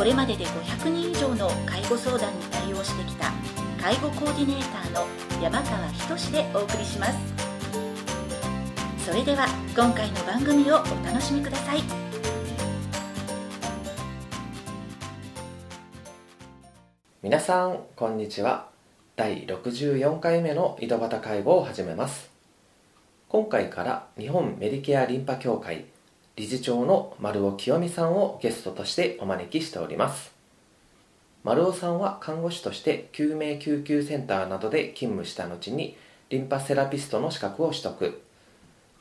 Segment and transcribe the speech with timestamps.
[0.00, 3.30] これまでで500人以上の介護相談に対応してきた
[3.78, 5.06] 介護コーディネーターの
[5.42, 7.18] 山川仁でお送りします。
[9.04, 11.82] それでは今回の番組をお楽しみください。
[17.22, 18.70] 皆さんこんにちは。
[19.16, 22.30] 第64回目の井戸端介護を始めます。
[23.28, 25.84] 今回から日本メディケアリンパ協会
[26.40, 30.32] 理事長の丸尾清美さんをゲストとしてお招きしております。
[31.44, 35.98] 丸尾さんは看護師として救命救急センターなどで勤務した後に
[36.30, 38.22] リンパセラピストの資格を取得。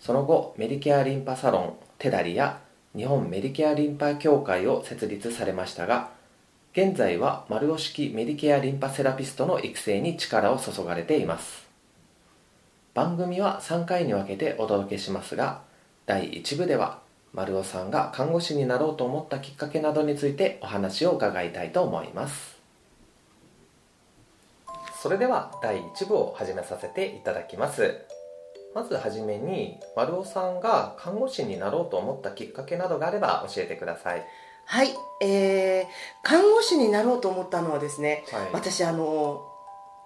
[0.01, 2.59] その後メディケアリンパサロンテダリや
[2.93, 6.09] 日本メディケアリンパ協会を設立されましたが
[6.73, 11.69] 現在は丸尾式メディケアリンパセラピストの育成に力を注がれています。
[12.93, 15.61] 番組は3回に分けてお届けしますが
[16.05, 22.57] 第1部では丸尾さんが看護師になろうと思ったきっかけなどについてお話を伺いたいと思います。
[25.01, 27.95] それでは第1部を始めさせていただきます。
[28.75, 34.25] まずはじめに丸尾さんが看護師になろうと思ったきっかけなどがあれば教えてください。
[34.65, 34.89] はい、
[35.21, 35.85] えー、
[36.21, 38.49] 看護師になろうと思ったのはですね、はい。
[38.53, 39.48] 私あの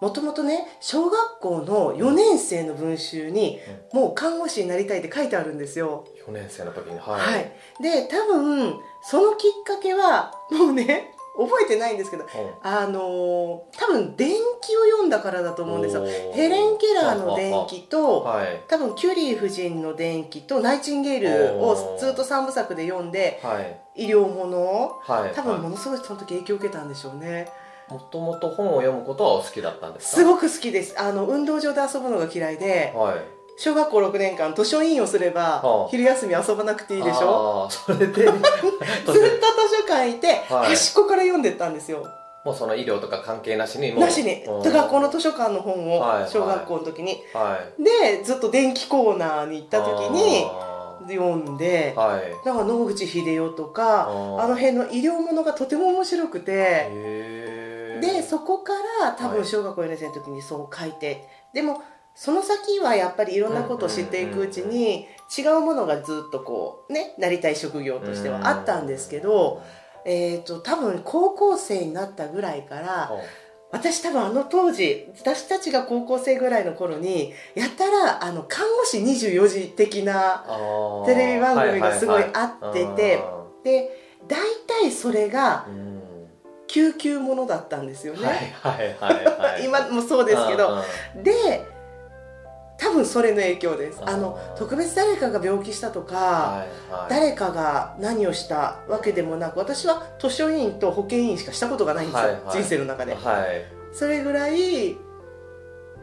[0.03, 3.57] もともとね小学校の4年生の文集に、
[3.93, 6.05] もう看護師になりたいって書いてあるんですよ。
[6.27, 7.53] 4年生の時には、はい。
[7.79, 12.25] い、で多分そのきっかけはもうね覚えてないんですけど
[12.61, 14.29] あのー多分伝
[14.61, 16.05] 記を読んだからだと思うんですよ。
[16.33, 18.61] ヘレン・ケラーの伝記とはい。
[18.67, 23.61] 多分キュリー夫人の伝記とナイチンゲールをずっと3部作で読んでは
[23.95, 24.03] い。
[24.03, 25.33] 医療ものはい。
[25.33, 27.47] 多分ものすごいその時影響を受けたんでしょうね
[27.89, 30.17] もともと本を読むことはお好きだったんですか？
[30.17, 30.99] すごく好きです。
[30.99, 33.15] あの運動場で遊ぶのが嫌いではい。
[33.55, 35.89] 小学校6年間図書委員をすればはあ。
[35.89, 37.67] 昼休み遊ばなくていいでしょ？
[37.69, 38.07] それで？
[38.25, 38.39] ずっと図
[39.81, 40.69] 書館いてはい。
[40.69, 42.03] 端っこから読んでったんですよ。
[42.45, 44.43] もうその医療とか関係なしになしに。
[44.43, 44.63] うん。
[44.63, 47.21] で学校の図書館の本をはい小学校の時に。
[47.33, 47.83] はい。
[48.17, 52.31] でずっと電気コーナーに行った時にあ読んでーはい。
[52.43, 56.89] だから野口英世とかあの辺の医療ものがとても面白くて
[58.01, 59.37] でそこから多はい。
[59.37, 61.81] 分小学校4年生の時にそう書いて、でも
[62.15, 69.63] その先はやっぱりいろんなことを知っていくうちに違うものがずっとこうねなりたい職業としてはあったんですけど、
[70.05, 73.11] えー、と多分高校生になったぐらいから
[73.71, 80.45] 私多分あの当時私たちが高校生ぐらいの頃にやったらあの看護師24時的な
[81.07, 83.89] テレビ番組がすごいははあっててあで
[84.27, 84.39] 大
[84.81, 86.02] 体それがーうん
[86.73, 88.25] 救急ものだったんですよね。
[88.25, 89.65] はいはいはいはい。
[89.69, 90.79] 今もそうですけど。
[91.15, 91.71] うんで
[92.75, 94.01] 多分それの影響です。
[94.03, 97.09] あの特別誰かが病気したとか、はいはい。
[97.09, 102.41] 誰かが何をしたわけでもなく私は図書委員と保健委員しかしたことがないんですよ、はいはい。
[102.51, 103.65] 人生の中で、はい。
[103.93, 104.97] それぐらい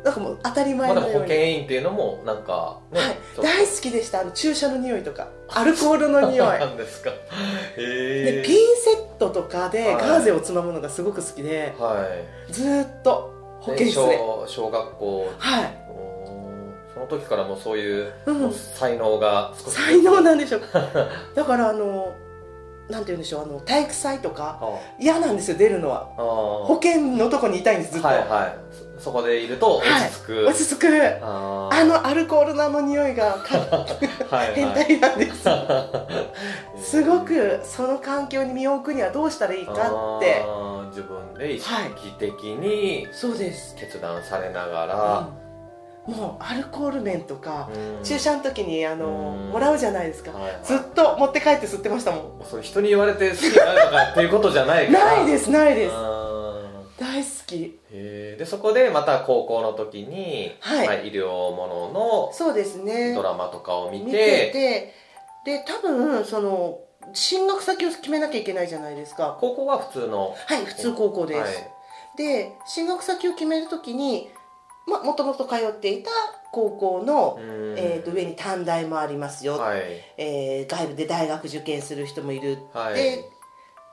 [0.04, 3.19] なんかもう当たり前のように、保健委員っていうのもなんかねはい。
[3.42, 4.20] 大好きでした。
[4.20, 6.59] あの注射の匂いとかアルコールの匂い。
[6.59, 7.11] なんですか。
[7.11, 7.16] へ
[7.77, 9.94] えでピンセットとかではい。
[9.97, 12.06] ガーゼをつまむのがすごく好きで、は
[12.49, 12.53] い。
[12.53, 14.16] ずーっと保健室で。
[14.16, 15.33] 小小学校。
[15.38, 15.81] はい。
[16.94, 20.62] その時からもうそういう、うんもう才能が才能なんでしょう。
[21.34, 22.12] だからあの
[22.88, 26.09] なんて言うんでしょうあの体育祭とかあ嫌なんですよ出るのは。
[26.17, 26.22] あ。
[26.67, 30.87] 保健のとこにいたいんですずっと、はいはいそそこでいると落ち着く、落ち着く。
[31.23, 33.38] あのアルコールのあの匂いが
[34.55, 35.49] 変態なんです。
[36.91, 40.44] すごくその環境に身を置くにはどうしたらいいかって。
[40.91, 45.29] 自分で意識的にそうです、決断されながら、
[46.08, 46.14] うん。
[46.14, 48.05] もうアルコール面とかうん。
[48.05, 49.50] 注射の時にあのうん。
[49.53, 50.32] もらうじゃないですか。
[50.32, 50.61] はいはい。
[50.62, 52.43] ずっと持って帰って吸ってましたもん。
[52.44, 55.05] それ人に言われて好きになるとかっていうことじゃないから。
[55.17, 55.93] ないですないです。
[55.94, 56.31] あ
[56.99, 57.80] 大好き
[58.40, 60.87] でそこでまた高校の時に、はい。
[60.87, 63.10] まあ、医療ものそうですね。
[63.10, 64.19] のドラマとかを見て見て
[64.50, 64.94] て
[65.44, 66.78] で多分その
[67.12, 69.37] 進学先を決めなきゃいけないじゃないですか。
[69.38, 71.70] 高校は普通のはい普通高校です、はい。
[72.16, 74.31] で進学先を決めるときに
[74.86, 76.08] まあもともと通っていた
[76.50, 77.75] 高校の、うん。
[77.76, 79.82] えー、と上に短大もありますよ、はい。
[80.16, 82.94] えー外部で大学受験する人もいる、はい。
[82.94, 83.25] で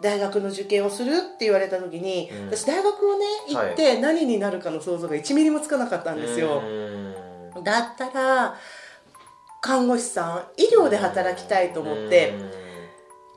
[0.02, 2.46] 大学の受験をするって言われた時に、うん。
[2.48, 7.64] 私大学をね行って何になるかの想像が1ミリもつかなかったんですよ、うん。
[7.64, 8.56] だったら
[9.62, 12.34] 看護師さん医療で働きたいと思って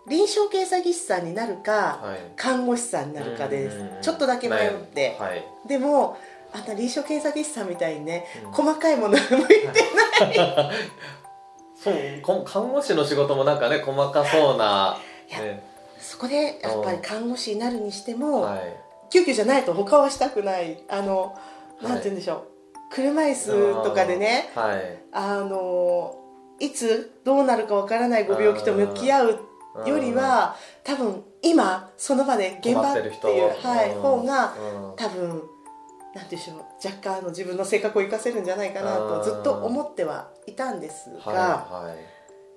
[0.06, 2.32] 臨床検査技師さんになるか、はい。
[2.36, 4.02] 看護師さんになるかです、うん。
[4.02, 5.44] ちょっとだけ迷って、はい。
[5.66, 6.18] でも
[6.52, 8.50] あんな臨床検査技師さんみたいにね、うん。
[8.50, 9.70] 細かいものが向いて
[10.20, 10.70] ない。
[11.82, 14.98] そうこ看護師の仕事もなんかね細かそうな、
[15.30, 15.69] ね
[16.00, 18.61] そこでやっぱり看護師になるにしても、はい、
[19.11, 20.82] 救急じゃないと他はしたくない。
[20.88, 21.37] あの
[21.81, 21.85] い。
[21.85, 25.02] なんて言うんでしょう、車椅子とかでねはい。
[25.12, 26.17] あの
[26.58, 29.41] いつどうなるかわからないご病気と向き合う
[29.87, 34.97] よりは多分今その場で現場っていう、はい、方がうん。
[34.97, 35.43] 多分
[36.14, 41.94] なんていうんでしょう若干あの自分の性格を生かせるんじゃないかなとずっと思ってはいたんですが、は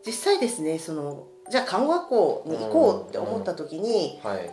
[0.06, 4.52] 実際ですねそのじゃあ看護学校に行こうって思った時に、いはいはい。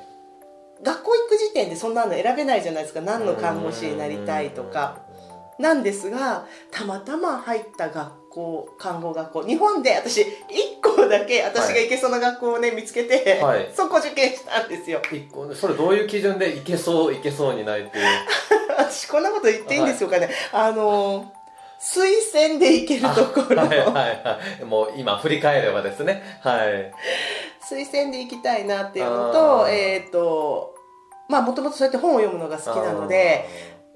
[0.83, 3.01] 学校行く時点でそんなの選べないじゃないですか。
[3.01, 4.99] 何の看護師になりたいとか。
[5.59, 9.43] なんですがたまたま入った学校看護学校。
[9.43, 10.27] 日本で私1
[10.83, 13.71] 個だけ私が行けそうな学校をね見つけて、はい。
[13.77, 15.03] そこ受験したんですよ。
[15.55, 18.05] それどういう基準でいけそういけそうにないっていう？
[18.79, 21.31] 私こんなこと言っていいんでしょうかね、あの
[21.81, 24.65] 推薦で行けるところ、はいはいはい。
[24.65, 26.23] もう今振り返ればですね。
[26.41, 26.93] はい。
[27.62, 29.69] 推薦で行きたいなっていうのあとー。
[29.71, 30.75] えっ、と
[31.29, 33.49] まあもともとそうやって本を読むのが好きなので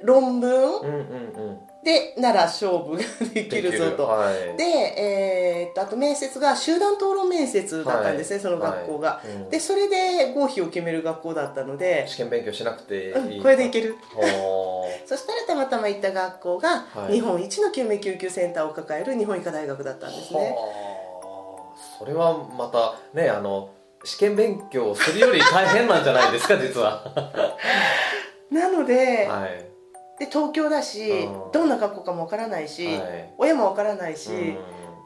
[0.02, 3.02] 論文うんうんうんでなら勝負が
[3.34, 4.04] できるぞと。
[4.04, 4.56] はい。
[4.56, 8.42] で、えーっとあと面接が集団討論面接だったんですね、はい。
[8.42, 9.28] その学校が、はい。
[9.28, 9.50] うん。
[9.50, 13.96] でそれで合否を決める学校だったので、試験勉強しなくていい、うん、これでいける。
[14.14, 17.12] ほ そしたらたまたま行った学校が、はい。
[17.12, 20.38] 日本一の救命救急センターを抱える日本医科大学だったんですね。
[20.40, 21.74] はあ。
[21.98, 23.70] それはまたねあの
[24.04, 27.04] 試験勉強をするより大変なんじゃないですか実は。
[28.50, 29.73] なので,、はい
[30.18, 31.52] で東京だしうん。
[31.52, 33.34] どんな学校かもわからないし、はい。
[33.38, 34.56] 親もわからないし、うん。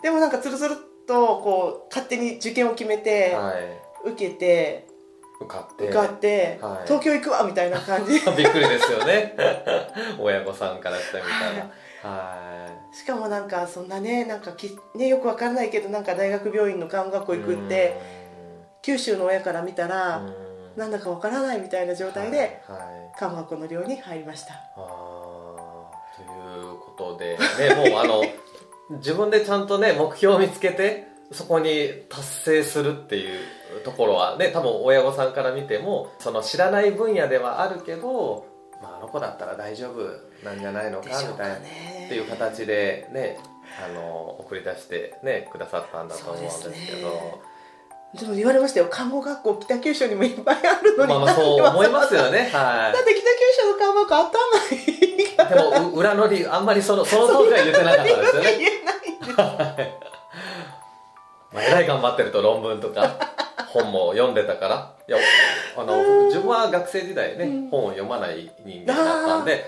[0.02, 4.10] でもなんかつるつるっとこう勝手に受験を決めて、はい。
[4.10, 4.87] 受けて
[5.40, 5.84] 受かって。
[5.84, 6.87] 受かって、はい。
[6.87, 8.12] 東京行くわみたいな感じ。
[8.14, 9.37] びっくりですよね。
[10.19, 12.12] 親御さんからしてみたら。
[12.12, 12.96] はい。
[12.96, 18.00] しかもなんかそんなねなんかき、ね、よくわからないけどなんか大学病院の看護学校行くって
[18.82, 20.47] 九州の親から見たらうん
[20.78, 23.19] なんだかわからないみたいな状態ではいはい。
[23.19, 24.54] 看護学校の寮に入りました。
[24.76, 28.22] あーということでねもうあの
[28.98, 33.40] 自分でちゃんとね目標を見つけてそこに達成するっていう
[33.84, 38.46] ところはね多分親御さんから見てもその知らない分野ではあるけど、
[38.80, 40.00] まあ、あの子だったら大丈夫
[40.44, 43.38] なんじゃないのかみたいなねっていう形でね
[43.84, 47.08] あの送り出してねくださったんだと思うんですけど。
[47.08, 47.57] ね
[48.14, 48.88] でも言われましたよ。
[48.88, 51.10] 看護学校北九州にもいっぱいあるのに。
[51.10, 52.49] まあまあそう思いますよね。
[52.52, 54.38] はだって北九州の看護学校頭
[54.75, 58.56] いいでもう裏のりあんまりその その通りは言ってなかったですよね。
[58.56, 59.37] 言えないんです
[61.50, 63.16] まあ、えらい頑張ってると論文とか
[63.69, 64.94] 本も読んでたから。
[65.06, 65.19] いや
[65.76, 67.69] あの自分は学生時代ね、うん。
[67.70, 69.64] 本を読まない人間だったんで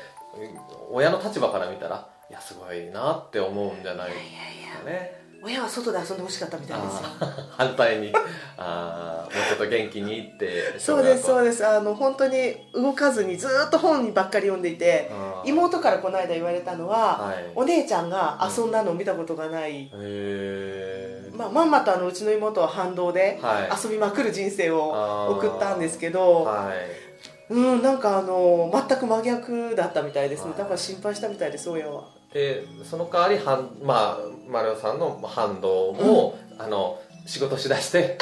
[0.91, 7.09] 親の立場から見たらいやすごいなって思うんじゃないですかね親は外で遊んでほしかったみたいですよ。
[7.57, 8.13] 反対に。
[8.59, 11.67] あーもうちょっと元気にってそうですそうでです。
[11.67, 15.11] あの本当に動かずにずーっと本にばっかり読んでいて
[15.47, 17.53] 妹からこの間言われたのは、はい。
[17.55, 23.71] お姉ちゃんが遊んだのを見たことがない、へえまあ、まんまとあのうちの妹は反動ではい。
[23.83, 27.55] 遊びまくる人生を送ったんですけど、はい。
[27.55, 30.51] うんなんかあの全く真逆だったみたいですね。
[30.51, 30.59] はい。
[30.59, 34.19] だから心配したみたいです親はでその代わり反まあ
[34.49, 38.19] 丸尾さんの反動も、あの仕事しだして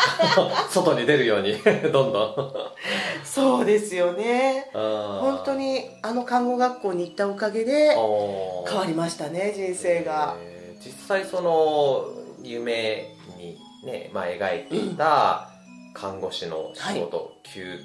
[0.70, 1.56] 外に出るように
[1.92, 2.78] どんどん。
[3.24, 4.70] そうですよね。
[4.72, 10.36] 本本当にあの看護学校に行ったおかげで変わりりましたね人生が、
[10.84, 12.06] 実際その
[12.42, 15.50] 夢にね、まあ、描いていた
[15.94, 17.78] 看護師の仕事、救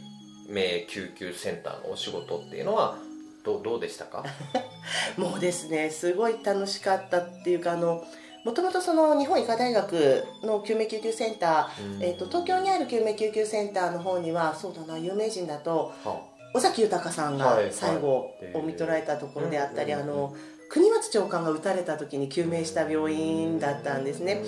[0.49, 2.95] 命救急センターのお仕事っていうのは
[3.43, 4.23] どうどうでしたか？
[5.17, 8.03] もうですねすごい楽しかったっていうかあの
[8.43, 16.21] もともとその日本医科大学の救命救急センター、えー、と東京にある救命救急センターの方にはそうだな有名人だとは
[16.53, 20.33] 尾崎豊さんがはい最後はいを見とられたところであったり、うんあの
[20.69, 24.41] 国松長官が撃たれた時に救命した病院だったんですね。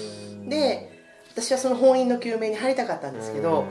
[0.48, 0.90] で
[1.32, 3.66] 私はその本院の救命に入りたかったんですけど、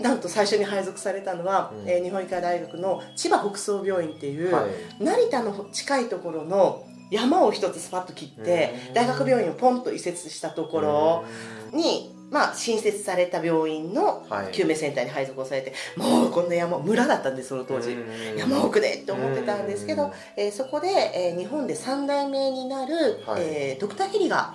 [0.00, 1.88] なんと最初に配属されたのは、うん。
[1.88, 5.04] えー日本医科大学の千葉北総病院っていう、はい。
[5.04, 8.94] 成田の近いところの山を一つスパッと切って、うん。
[8.94, 11.24] 大学病院をポンと移設したところ
[11.72, 14.52] にまあ、新設された病院のはい。
[14.52, 18.38] 救命センターに配属をされて、もうこんな山村だったんですその当時、うん。
[18.38, 23.42] 山奥でって思ってたんですけどうん、えーそこで、えー日本で3代目になる、はい。
[23.42, 24.54] えードクターヘリが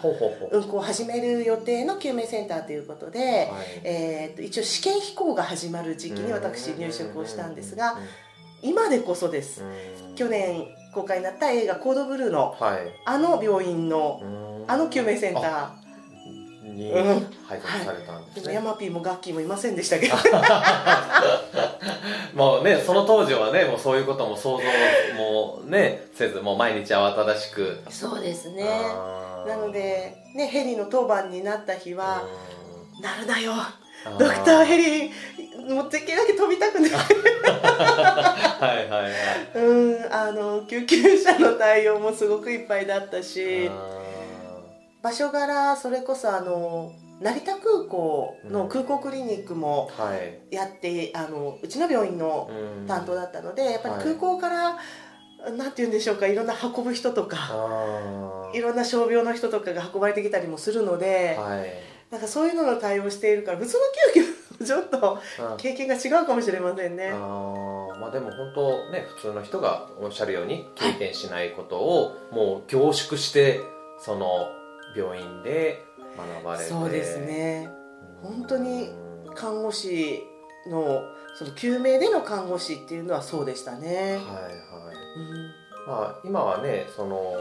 [0.52, 3.48] 運行を始める予定の救命センターということで、はい。
[3.84, 8.70] えーと一応試験飛行が始まる時期に私入職をしたんですがうん。
[8.70, 9.62] 今でこそです。
[10.10, 10.16] うん。
[10.16, 12.80] 去年公開になった映画「コードブルー」のはい。
[13.06, 14.46] あの病院のうん。
[14.68, 15.76] あの救命センタ
[16.76, 17.04] にうん。
[17.46, 20.16] 配属されたんーでですね、もヤマピーもガッキーもいませんでしたけど。
[22.36, 24.64] もうねその当時はねもうそういうことも想像
[25.18, 27.80] もねせずもう毎日慌ただしく。
[27.90, 28.64] そうですね。
[29.48, 32.24] なので、ね、ヘリの当番になった日は
[33.02, 33.52] 「なるなよ。
[33.52, 33.58] うん
[34.20, 35.12] ドクターヘリ
[35.68, 37.00] もうできるだけ飛びたくない」は
[38.62, 39.12] いはいはい。
[39.56, 43.70] うんあの救急車の対応もすごくいっぱいだったし
[45.06, 50.56] 場所柄それこそあの成田空港の空港クリニックもあーはい。
[50.56, 52.88] やってあのうちの病院のうん。
[52.88, 54.04] 担当だったのでやっぱりはい。
[54.04, 54.78] 空港から、
[55.56, 57.38] なんて言うんでしょうかいろんな運ぶ人とか
[58.56, 61.72] いろんな傷病の人とかが運ばれてきたりもするので、はい。
[62.10, 63.84] なんかそういうのの対応しているから普通の
[64.16, 64.26] 救
[64.60, 65.20] 急ちょっと
[65.52, 65.58] うん。
[65.58, 67.12] 経験が違うかもしれませんね。
[67.12, 68.00] あー。
[68.00, 73.60] まあでも本当ね普通の人がおっしゃるように経験しないことをもう凝縮して
[74.00, 74.48] その
[74.96, 75.84] 病院で
[76.18, 76.66] 学ばれて。
[76.66, 77.70] そうですね。
[78.24, 78.38] うん。
[78.40, 78.90] 本当に
[79.36, 80.24] 看護師
[80.70, 81.04] の
[81.36, 84.16] その救命での看護師っていうのはそうでしたね。
[84.16, 84.54] はいはい。
[85.18, 85.20] う
[85.52, 87.34] んまあ今はねその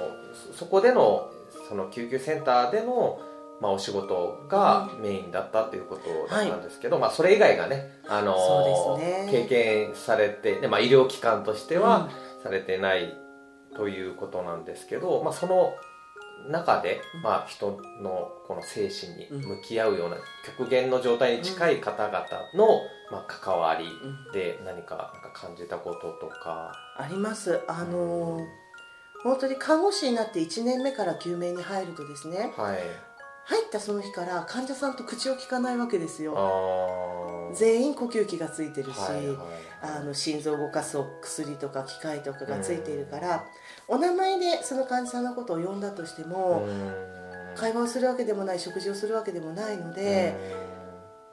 [0.52, 1.30] そそこでの
[1.68, 3.20] その救急センターでの
[3.60, 9.28] まあ、お仕事がメインだったということだったんですけど、まあ、それ以外がね、あのそうですね。
[9.30, 12.10] 経験されて、でまあ、医療機関としては
[12.42, 13.16] されてない
[13.76, 15.72] ということなんですけど、まあ、その
[16.50, 17.22] 中で、うん。
[17.22, 20.16] まあ、人のこの精神に向き合うような
[20.58, 24.32] 極限の状態に近い方々の、まあ、関わりうん。
[24.32, 26.72] で何かなんか感じたこととか。
[26.96, 27.60] あります。
[27.68, 28.64] あのー
[29.24, 32.78] 本当に看護師になって1年目から救命に入るとですねはい
[33.46, 37.54] 入ったその日から患者さんと口を聞かないわけですあよー。
[37.54, 39.36] 全員呼吸器がついてるし、はいはい
[39.84, 43.44] あの心臓を動かすお薬とか機械とかがついているから、
[43.86, 47.14] お名前でその患者さんのことを呼んだとしても、うん。
[47.54, 50.34] 会話をするわけでもない食事をするわけでもないのうで、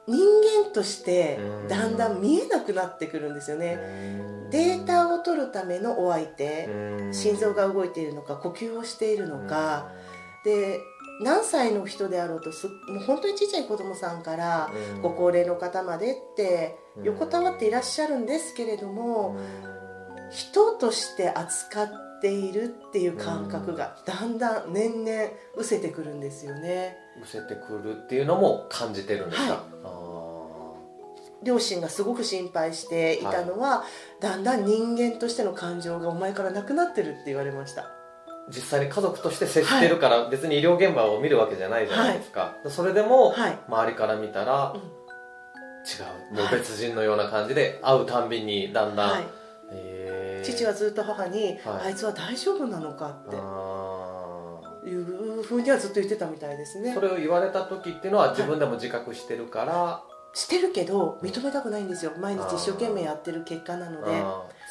[0.08, 0.20] 人
[0.66, 1.40] 間として
[1.70, 4.50] だんだん見えなくなってくるんですよね、ん。
[4.50, 7.14] データを取るためのお相手、うん。
[7.14, 9.90] 心臓が動いているのか呼吸をしているのか、
[10.44, 10.80] で
[11.22, 15.02] 何歳の人であろうとすもう本当にちっちゃい子供さんからうん。
[15.02, 17.04] ご高齢の方までってうん。
[17.04, 19.38] 横たわっていらっしゃるんですけれども、
[20.30, 21.90] 人として扱っ
[22.22, 26.98] ているっていう感覚がだんだん年々失せてくるんですよね。
[27.22, 29.62] 失せてくるっていうのも感じてるんですか、はい。
[29.84, 30.12] あ
[31.44, 33.84] 両親がすごく心配していたのは、
[34.20, 37.82] だんだん人間としての感情がお前からなくなってるって言われました。
[37.82, 38.01] ー
[38.54, 43.60] 実際に家族として接してるから、別に医療現場を見るわけじゃないじゃないですか、それでも、はい。
[43.68, 44.82] 周りから見たら、うん。
[44.82, 44.84] 違
[46.34, 49.24] うもう別人のような感じで会うたんびにだんだん、はい。
[49.72, 50.46] へー。
[50.46, 51.58] 父はずっと母に、はい。
[51.86, 54.32] あいつは大丈夫なのかってあ
[54.86, 56.92] いうふうにはずっと言ってたみたいですね。
[56.92, 62.12] ーそれを言われた時っていうのは自分でも自覚してるから、してるけど認めたくないんですよ。
[62.20, 64.24] 毎日一生懸命やってる結果なので。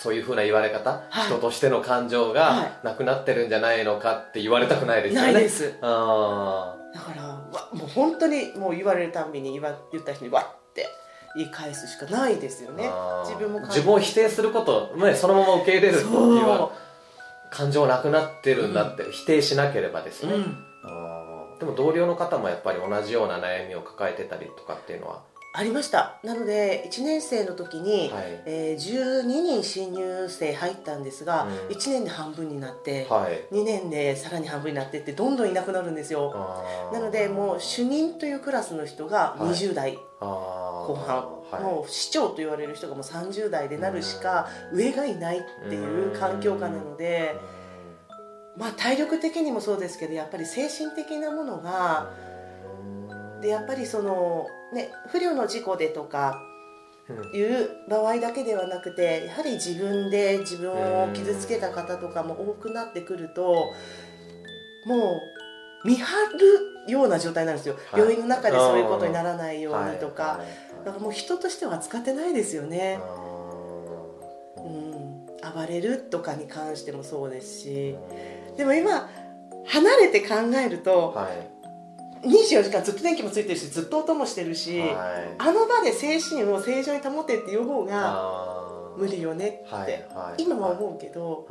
[0.03, 1.27] そういうふうな言われ方、はい。
[1.27, 5.33] 人としての感情がなくなってるんじゃないのかって言われたくないですよね。
[5.35, 5.75] ないです。
[5.83, 10.89] あだからわもう本当にもう言われるたんびに言わ言った人にわって
[11.37, 12.77] 言い返すしかないですよー。
[12.77, 12.91] ね
[13.25, 16.91] 自分も感自分を否定すること、ね、そのまま受け入れるってそう。
[17.51, 21.59] 感情なくなってるんだって、否定しなければですね、うん。
[21.59, 26.19] でも同僚の方もやっぱり同じような悩みを抱えてたりとかっていうのはありました。
[26.23, 28.43] なので1年生の時に、はい。
[28.47, 31.77] えー12人新入生入ったんですが、うん。
[31.77, 33.55] 1年で半分になって、はい。
[33.55, 36.33] 2年でさらに半分になってってどんどんいなくなるんですよ。
[36.93, 39.51] なのでもう主任というクラスの人がはい。
[39.51, 41.17] 20代後半、
[41.51, 41.63] はい。
[41.63, 47.35] もう市長と言われる人がもう30代でなるしか上がいないっていう環境下なので、
[48.57, 52.11] まあ、体力的にもそうですけどやっぱり精神的なものが
[53.41, 56.41] でやっぱりその、ね、不慮の事故でとか
[57.09, 57.37] うん。
[57.37, 63.73] いう場合だけではなくてやはり自分で自分を傷つけた方とかも多くなってくると
[64.87, 65.21] も
[65.85, 66.15] う見張
[66.87, 68.01] るような状態なんですよ、はい。
[68.01, 72.99] 病院の中でそういうことにならないようにとか、はいはいだからもう人としては扱ってないですよね、
[74.57, 77.97] うん、暴れるとかに関してもそうですし。
[78.57, 79.09] でも今
[79.67, 81.60] 離れて考えるとはい
[82.23, 84.91] 24時間ずっと電気もついてるしずっと音もしてるし、はい。
[85.39, 88.61] あの場で精神を正常に保てっていう方が
[88.97, 90.07] 無理よねって、
[90.39, 91.49] 今は思うけど、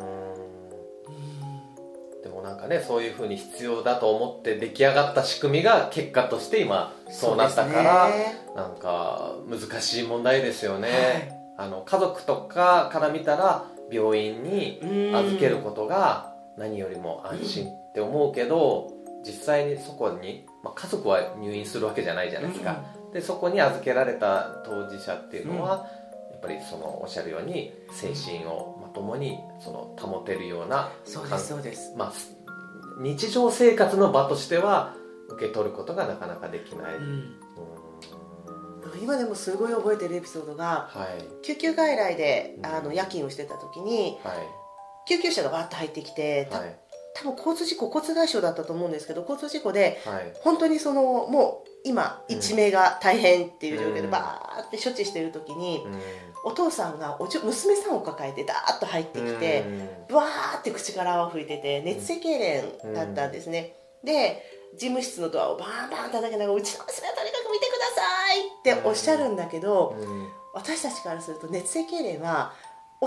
[2.23, 8.37] でもなんかねそういうふうに必要だと思って出来上がった仕組みが結果として今そうなったから、ね。
[8.55, 10.89] なんか難しい問題ですよね、
[11.57, 11.67] はい。
[11.67, 15.15] あの家族とかから見たら病院にうん。
[15.15, 18.91] 預けることが何よりも安心って思うけど
[19.25, 25.87] 実際にそこに、まあ、家族は入院するわけじゃないじゃないですか、でそこに預けられた当事者っていうのは、
[26.31, 31.93] やっぱりそのおっしゃるように精神をまともにその保てるようなそうですそうです。
[31.97, 32.13] まあ、
[33.01, 34.95] 日常生活の場としては
[35.29, 37.35] 受け取ることがなかなかできない、うーん。
[39.01, 41.45] 今でもすごい覚えてるエピソードがはい。
[41.45, 42.65] 救急外来でうん。
[42.65, 44.37] あの夜勤をしてた時にはい。
[45.07, 46.75] 救急車がバーッと入ってきて、たはい
[47.21, 50.33] 多分交通事故交通外傷だったと思うんですけど交通事故ではい。
[50.41, 52.35] 本当にそのもう今うん。
[52.35, 56.01] 一命が大変っていう状況でうんバーって処置してる時にうん。
[56.45, 59.65] お父さんがおじょ娘さんを抱えてダーッと入ってきて
[60.09, 63.73] バーって口から泡吹いてて熱性痙攣だったんですね、
[64.05, 64.41] で
[64.73, 68.47] 事務室のドアをバーンバーン叩きながら「うちの娘をとにかく見てください」
[68.79, 69.95] っておっしゃるんだけど、
[70.53, 72.53] 私たちからすると熱性痙攣は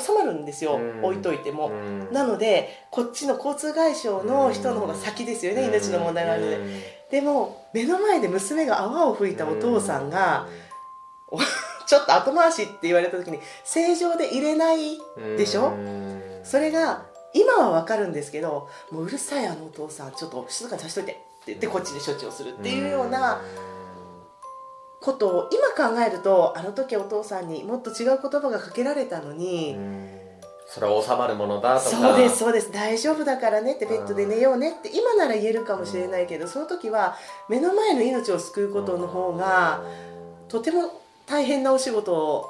[0.00, 1.04] 収まるんですよ、うん。
[1.04, 2.12] 置いといても、うん。
[2.12, 6.58] なのでこっちの交通外傷の人の方が先ですよね、命の問題があるので、
[7.11, 10.46] でも目の前で娘が泡を吹いたお父さんが、
[11.87, 15.68] ちょっと後回しって言われた時に正常で入れないうんでしょ？
[15.68, 16.22] うん。
[16.42, 17.02] それが
[17.34, 23.40] 今は分かるんですけどもううるさいあのお父さんちょっと静かにさしといてって言ってこっちで処置をするっていうような
[25.02, 30.23] ことを今考えるとあの時お父さんにもっと違う言葉がかけられたのうに、ん。
[30.66, 31.97] それは収まるものだとか。
[31.97, 32.73] そうですそうです。
[32.73, 37.17] 大丈夫だからねってベッドで寝ようねって今なら言えるかもしれないけどその時は
[37.50, 39.82] 目の前の命を救うことの方が
[40.49, 42.49] とても大変なお仕事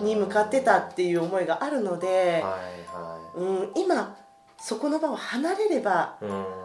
[0.00, 2.42] に向かってたっていう思いがあるので、はい
[2.92, 4.16] はうん、今
[4.60, 6.63] そこの場を離れればいうん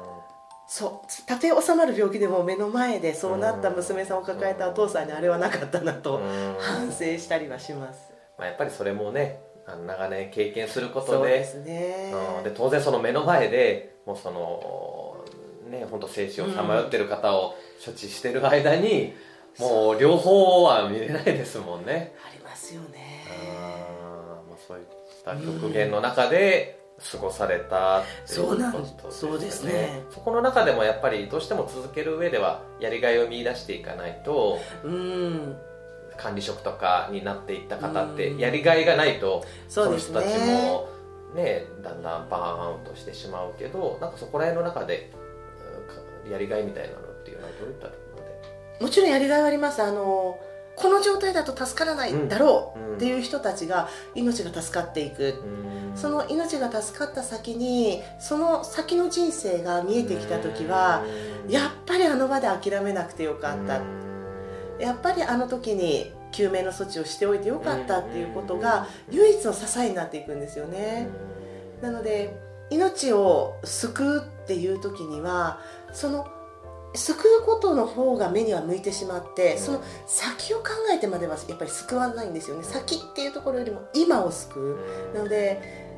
[0.69, 1.25] そう。
[1.25, 6.55] たとえ収まる病気でも目の前でそうなった娘さんを抱えたお父さんにあれはなかったなとうん。
[6.59, 8.13] 反省したりはします。
[8.37, 9.39] まあ、やっぱりそれもね
[9.87, 11.11] 長年経験することで。
[11.17, 12.13] そうですね。
[12.37, 12.43] うん。
[12.43, 15.25] で当然その目の前でもうその
[15.71, 19.15] ね本当生死をさまよってる方を処置してる間に、
[19.57, 23.25] もう両方は見れないですもんね、ありますよね。
[24.47, 24.85] まあ、そういっ
[25.25, 26.79] た極限の中で
[27.11, 28.55] 過ごされたっていうこ
[29.01, 30.03] とそうですね。
[30.11, 35.57] そこの中でもやっぱりどうしても続ける上ではやりがいを見出していかないとうん。
[36.17, 40.89] 管理職とかになっていった方ってうんやりがいがないとその人たちも
[41.33, 45.13] ねだんだんバーンアウトしてしまうけどなんかそこら辺の中で
[46.29, 48.23] やりがいみたいなのっていうのはどういったところ
[48.79, 48.83] で？
[48.83, 49.81] もちろんやりがいはあります。
[49.81, 50.37] あの
[50.79, 55.43] この状態だと助からないだろうっていう人たちが命が助かっていく。
[55.95, 61.03] その命が助かった先にその先の人生が見えてきた時は
[61.49, 63.81] やっぱりあの場で諦めなくてよかった。
[64.79, 71.09] やっぱりあの時に救命の措置をしておいてよかったっていうことが唯一の支えになっていくんですよね。
[71.81, 72.39] なので
[72.69, 75.59] 命を救うっていう時には
[75.91, 76.27] その
[76.93, 82.63] 救うことの方が目には向いてしまってその先を考えてまではやっぱり救わないんですよね。
[82.63, 84.77] 先っていうところよりも今を救
[85.13, 85.15] う。
[85.15, 85.89] なので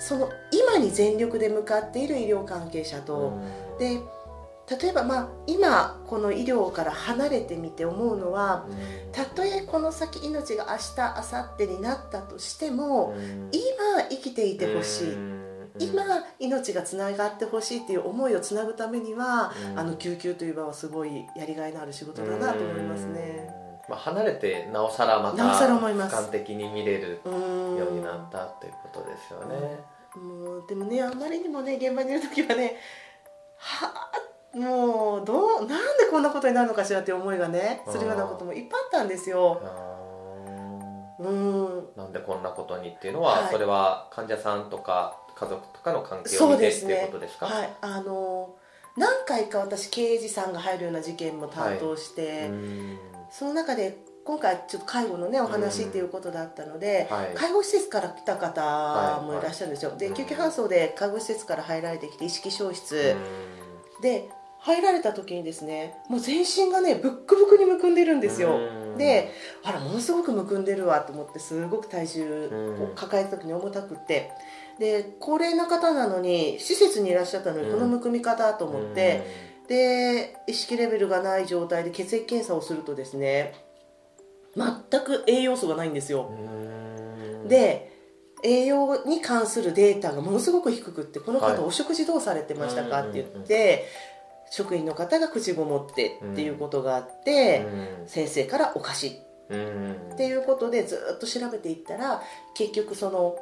[0.00, 3.38] その今に全力で向かっている医療関係者と、
[3.78, 4.00] で
[4.80, 8.66] 例えばまあ今この医療から離れてみて思うのは
[9.12, 13.14] たとえこの先命が明日明後日になったとしても
[13.52, 15.43] 今生きていてほしい
[15.78, 16.04] 今
[16.38, 19.78] 命がつながってほしいっていう思いをつなぐためには、うん。
[19.78, 23.64] あの救急という場はすごいやりがいのある仕事だなと思いますね。
[23.88, 29.78] まあ、離れてなおさらまた俯瞰的に見れるうんようになったということですよね。
[30.16, 32.76] もうでもねあんまりにもね現場にいる時はね
[33.56, 33.92] は
[34.54, 39.60] あもうどうなんでこんなことになるのかしらっていう思いがねするようなこともいっぱいあったんですよ。
[39.64, 39.94] あ
[41.18, 41.66] うん。
[41.94, 43.52] ーなんでこんなことにっていうのは、はい。
[43.52, 47.02] それは患者さんとか家族とかの関係を見てっていうですね。
[47.06, 47.46] ことですか？
[47.46, 47.70] はい。
[47.80, 48.56] あの
[48.96, 52.98] 何回か私刑事さんが入るような事件も担当して、うん。
[53.30, 57.34] その中で今回ちょっと介護のねお話っていうことだったので、はい。
[57.34, 60.14] 介護施設から来た方もいらっしゃるんですよ、ではい。
[60.14, 63.16] 救急搬送で介護施設から入られてきて意識消う失、
[63.98, 64.02] ん。
[64.02, 64.28] で
[64.60, 68.96] 入られた時にですねもう全身がねブックブクにむくんでるんですよ、うん。
[68.96, 69.30] で
[69.62, 72.84] あらものすごくむくんでるわと思ってすごく体重うん。
[72.84, 74.30] を抱えた時に重たくって
[74.78, 77.74] で高齢な方なのに施設にいらっしゃったのにうん。
[77.74, 79.22] このむくみ方と思って、
[79.68, 83.54] で意識レベルがない状態で血液検査をするとですね
[84.56, 86.30] 全く栄養素がないんですよ、
[87.48, 87.92] で
[88.42, 91.56] 栄養に関するデータがものすごく低くってこのはい。
[91.56, 93.86] 方お食事どうされてましたかうんって言って
[94.50, 97.66] 職員の方が口ごもってっていうことがあって
[98.06, 102.22] 先生からおかしいっていうことでずっと調べていったら
[102.54, 103.36] 結局その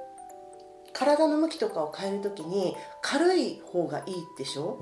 [0.93, 4.79] 体の向きとかを変えるときに軽い方がいいでしょ？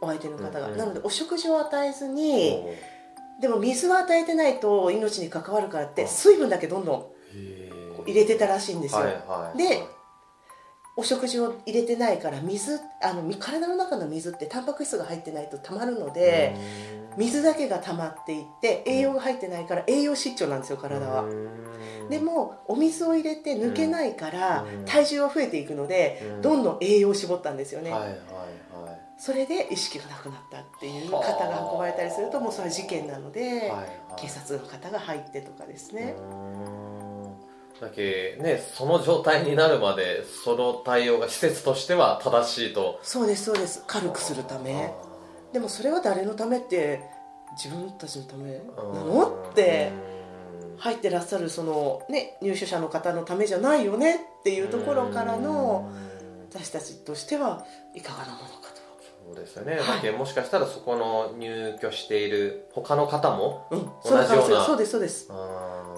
[0.00, 2.64] お相手の方が、うんなのでお食事を与えずに
[3.40, 7.06] でも水は与えてないと命に関わるからってうん水分だけどんどん
[8.06, 9.58] 入れてたらしいんですよ、はいはい。
[9.58, 9.82] で
[10.94, 16.54] お食事を入れてないから水あのみ体の中の水ってタンパク質が入ってないとたまるので、
[17.16, 21.24] 水だけが溜まっていって栄養が入ってないから栄養失調なんですよ体は、
[22.10, 24.84] でもお水を入れて抜けないからうん。
[24.84, 26.42] 体重は増えていくのでうん。
[26.42, 28.18] どんどん栄養を絞ったんですよね、はいはいはい。
[29.16, 33.72] それで意識がなくなったっていう方が運ばれたりするともうそれは事件なので、
[34.18, 36.16] 警察の方が入ってとかですね、
[37.82, 43.00] だけねその状態になるまでその対応が施設としては正しいと。
[43.02, 43.82] そうですそうです。
[43.88, 44.94] 軽くするため。
[45.52, 47.00] でもそれは誰のためって
[47.56, 48.58] 自分たちのためな
[49.04, 49.48] の？
[49.50, 49.90] って
[50.78, 55.92] 入ってらっしゃるその、ね、入所者の方のためじゃないよねっていうところからの
[56.50, 58.71] 私たちとしてはいかがなものか
[59.26, 60.10] そうですよね、はい。
[60.12, 64.02] もしかしたらそこの入居している他の方も同じような。
[64.02, 65.28] その可能性そうですそうです。
[65.28, 65.34] 多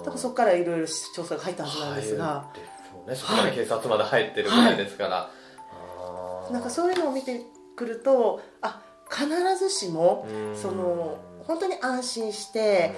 [0.05, 2.45] 多分そこからいろいろ調査が入ったはずなんですが、
[3.07, 5.29] ね、そこまで警察まで入ってるぐらいですから、
[5.71, 6.53] あー。
[6.53, 7.41] なんかそういうのを見て
[7.75, 10.55] くるとあ必ずしもうん。
[10.55, 12.93] その本当に安心して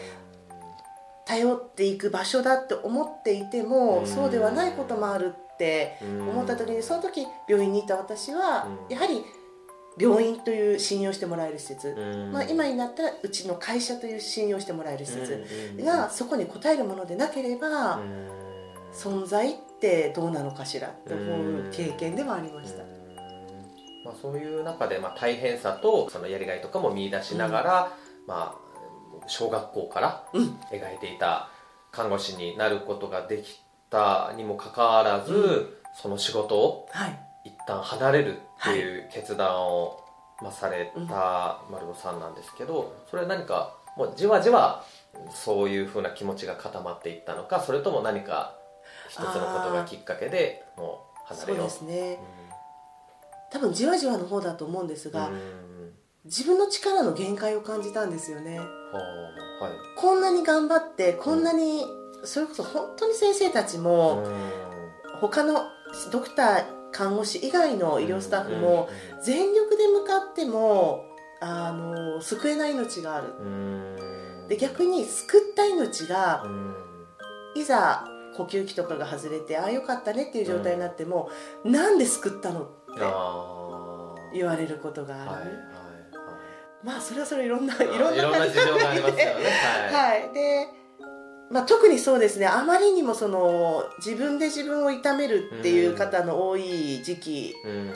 [1.26, 4.08] 頼っていく場所だって思っていてもうん。
[4.08, 8.94] そうではないこともあるってうん思った時にその時病院にいた私はうん。
[8.94, 9.24] やはり
[10.00, 12.32] 病院という信用してもらえる施設、うん。
[12.32, 15.46] まあ、今になったらうちの会社という信用してもらえる施設
[15.78, 18.28] うんがそこに応えるものでなければうん。
[18.94, 22.84] 存在ってどうなのかしらって思う経験ではありました。
[24.06, 27.94] まあ、そういう中で、まあ、大変さとそのやりがいとかも見出しながら、
[28.26, 30.60] まあ、小学校からうん。
[30.72, 31.50] 描いていた
[31.92, 35.68] 看護師になることができたにもかかわらず、うん。
[36.02, 37.10] その仕事をはい。
[37.10, 37.27] 一
[37.68, 40.04] 旦離れるっていう決断を、
[40.42, 44.84] まあ、されうんた丸尾さんなんですけどそれは何かもうじわじわ
[45.34, 48.56] そういうふうな気持ちが固まっていったのかそれとも何か
[49.10, 51.64] 一つのことがきっかけでもう離そうれよう。
[51.66, 52.20] ですね。
[53.52, 55.94] 多分じわじわの方だと思うんですが、うん。
[56.26, 58.60] 自分の力の限界を感じたんですよね。
[58.60, 59.74] はあはい。
[59.96, 61.86] こんなに頑張ってこんなに、
[62.24, 64.24] それこそ本当に先生たちも、
[65.22, 65.64] 他の
[66.12, 66.66] ドクター
[66.98, 68.90] 看護師以外の医療スタッフも
[69.22, 71.04] 全力で向かっても
[71.40, 73.28] あの救えない命がある。
[73.40, 74.48] うん。
[74.50, 76.74] で逆に救った命がうん。
[77.56, 78.06] いざ
[78.36, 81.30] 呼吸器とかが外れてああよかったねっていう状態になっても、
[81.64, 82.62] なんで救ったの？
[82.62, 82.66] っ
[84.32, 85.58] て言われることがある、
[86.84, 89.24] まあそれはそれいろんないはいろんないろんな事情がありますよね。
[89.92, 90.22] はい。
[90.22, 90.68] はい、で、
[91.50, 92.46] まあ、特にそうですね。
[92.46, 97.94] あまりにもその自分で自分を痛めるっていう方の多い時期、うん。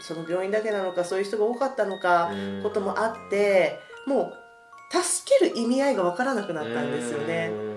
[0.00, 2.62] その病院だけなのかそういう人が多かったのか、うん。
[2.62, 7.50] こともあってもう助ける意味合いが分からなくなったんですよね。
[7.52, 7.54] う。
[7.54, 7.72] ん。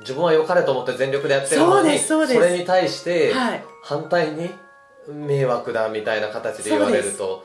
[0.00, 4.50] 自分は良かれと思って全力でやってるのにそれに対してはい、反対に
[5.08, 7.44] 迷惑だみたいな形で言われると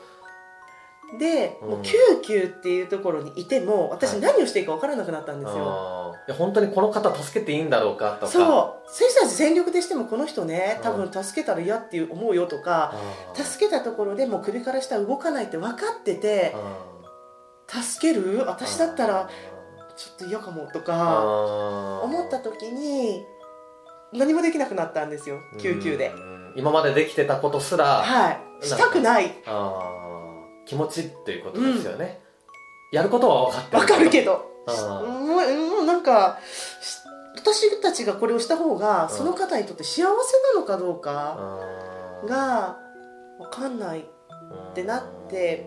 [1.18, 1.68] で、うん。
[1.70, 4.20] もう救急っていうところにいても私はい。
[4.20, 5.64] 何をしていいか分からなくなったんですよ。
[5.66, 6.30] あー。
[6.30, 8.32] いや本当にこの方助けていいんだろうかとか。
[8.32, 8.90] そう。
[8.90, 12.94] 先生たち全力でしてもこの人ね多う分助けたら嫌っていう思うよとか
[13.34, 18.40] 助けたところでもう首から下動かないって分かっててあ助ける？
[18.40, 19.28] ー私だったら
[19.96, 23.24] ちょっと嫌かもとあかー思った時に
[24.12, 26.08] 何もできなくなったんですよ救急で。
[26.08, 26.52] うん。
[26.56, 28.02] 今までできてたことすら。
[28.02, 28.40] はい。
[28.62, 29.34] したくない。
[29.46, 29.97] あー
[30.68, 32.20] 気持ちっていうことですよね、
[32.92, 34.46] やることは分かってる分かるけど。
[34.66, 36.38] もうもうなんか
[36.82, 36.98] し
[37.36, 39.16] 私たちがこれをした方がうん。
[39.16, 41.58] その方にとって幸せなのかどうか
[42.26, 42.76] が
[43.38, 44.04] 分かんないっ
[44.74, 45.66] てなって。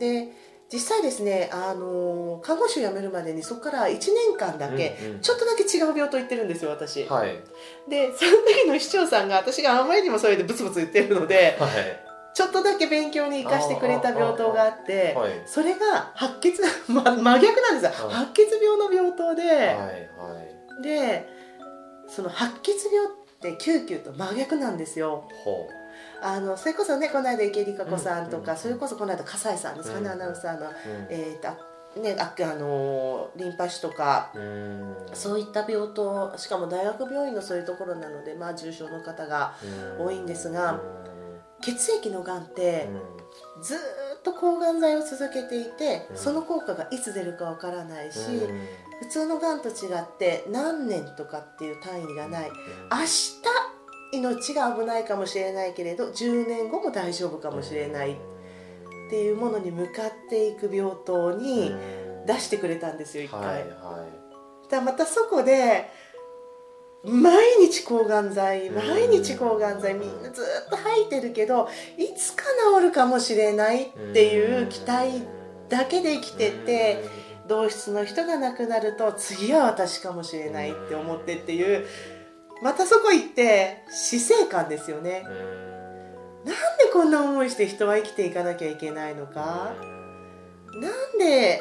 [0.00, 0.32] で
[0.72, 5.20] 実際ですねあの看護師を辞めるまでにそこから1年間だけ、うんうん。
[5.20, 7.38] ちょっとだけ違う病棟行ってるんですよ私、はい。
[7.88, 12.03] でその時の市長さんが私があまりにもそれでブツブツ言ってるのではい
[12.34, 15.42] ちょっとだけ勉強に生かしてくれた病棟があってはい。
[15.46, 18.08] それが白血、ま、真逆なんですよ。
[18.08, 19.94] はい白血病の病棟で、はいは
[20.80, 20.82] い。
[20.82, 21.28] で
[22.08, 25.28] その白血病って救急と真逆なんですよ。
[25.44, 25.68] ほ
[26.22, 29.92] あのそれこそねこの間池里香子さんとか、うんそれこそこの間笠井さんです。
[29.92, 30.12] かね、うん。
[30.12, 30.72] アナウンサーの、うん。
[31.10, 34.96] えーねああのリンパ腫とかうん。
[35.12, 39.54] そういった病棟しかも大学病院のそういうところなので、まあ、重症の方が
[39.98, 40.80] 多いんですが
[41.64, 42.88] 血液のがんって
[43.62, 43.78] ずー
[44.18, 46.16] っと抗がん剤を続けていてうん。
[46.16, 48.66] その効果がいつ出るかわからないし、うん。
[49.00, 52.50] 普通のがんと違って何年とかっていう単位がない。
[52.90, 58.12] 明日命が危ないかもしれないけれど10年後も大丈夫かもしれない。
[58.12, 58.16] っ
[59.10, 61.72] ていうものに向かっていく病棟に
[62.26, 62.98] 出してくれたん。
[62.98, 64.06] ですよ一回、はいは
[64.70, 65.90] だまたそこで
[67.04, 68.74] 毎日抗がん剤うん。
[68.76, 72.44] 毎日抗がん剤みんなずっと吐いてるけどいつか
[72.76, 75.22] 治るかもしれないっていう期待
[75.68, 77.04] だけで生きてて
[77.46, 81.86] 同室の人が亡くなると次は私かもしれないって思ってっていう
[82.62, 85.24] またそこ行って死生観ですよね。
[85.26, 86.50] うん。
[86.50, 89.74] なんでこんな思いして人は生きていかなきゃいけないのか？
[90.80, 91.60] なんで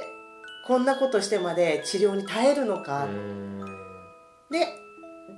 [0.68, 3.06] こんなことしてまで治療に耐えるのか？
[3.06, 3.60] うん。
[4.50, 4.68] で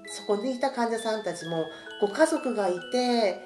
[0.08, 1.66] そこにいた患者さんたちも
[2.02, 3.40] ご家族がいて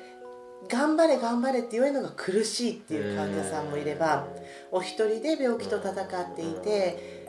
[0.68, 4.28] 頑張れ頑張れって言えるのが苦しいっていう患者さんもいれば
[4.72, 7.28] お一人で病気と戦っていて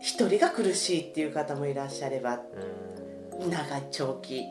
[0.00, 2.40] 一人が苦しいっていう方もいらっしゃれば
[3.50, 4.46] 長長期。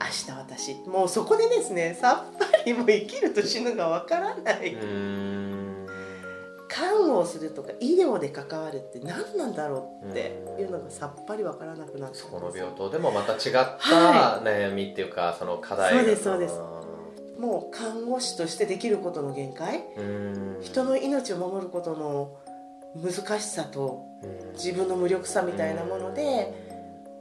[0.00, 0.74] 明日私。
[0.88, 4.74] もうそこでですねさっぱりもう生きると死ぬがわからない
[6.74, 12.18] うん看護をするとか医療で関わるって何なんだろうっていうのがさっぱりわからなくなって。
[12.18, 16.54] そこの病棟でもまた違ったは悩みっていうかその課題がそうですそうです。
[17.40, 19.84] もう看護師としてできることの限界。
[19.96, 20.58] うん。
[20.62, 22.36] 人の命を守ることの
[22.94, 24.52] 難しさとうん。
[24.52, 26.54] 自分の無力さみたいなもので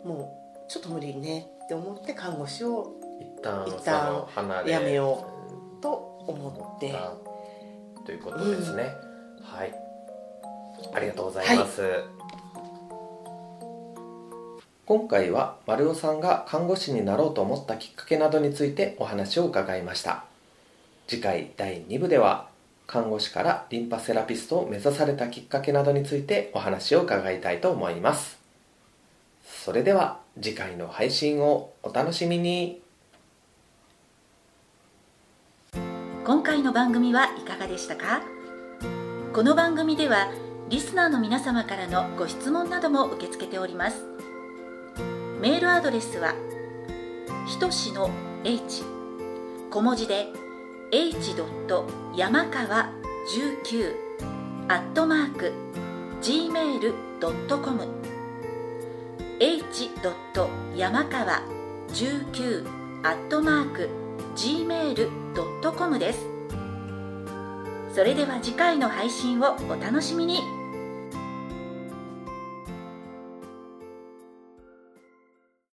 [0.04, 4.28] もうちょっと無理ねって思って看護師を一旦一旦
[4.68, 5.26] やめよ
[5.82, 5.94] と
[6.28, 6.92] 思って。
[6.92, 7.14] た
[8.06, 8.92] ということですね、
[9.44, 9.74] はい。
[10.94, 12.04] ありがとうございます、
[14.86, 20.24] 今回は丸尾さんが看護師になろうと思ったきっかけなどについてお話を伺いました。
[21.08, 22.48] 次回第2部では
[22.88, 28.40] 看護師からリンパセラピストを目指されたきっかけなどについてお話を伺いたいと思います。
[29.46, 32.82] それでは次回の配信をお楽しみに。
[36.26, 38.22] 今回の番組はいかがでしたか？
[39.32, 40.32] この番組では
[40.70, 44.04] リスナーの皆様からのご質問なども受け付けております
[45.40, 46.34] メールアドレスは
[47.48, 48.10] ひとしの
[48.44, 48.84] h
[49.70, 50.30] 小文字で
[50.92, 51.36] h.
[52.16, 52.90] 山川
[53.38, 53.94] 19
[54.68, 55.54] アットマーク
[56.24, 57.88] gmail.com
[59.40, 59.92] h.
[60.76, 61.44] 山川
[61.90, 62.68] 19
[63.04, 63.90] アットマーク
[64.36, 66.29] gmail.com です
[67.94, 70.59] それでは次回の配信をお楽しみに。